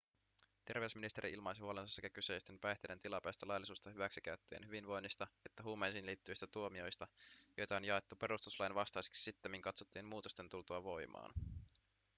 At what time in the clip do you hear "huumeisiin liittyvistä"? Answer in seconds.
5.63-6.47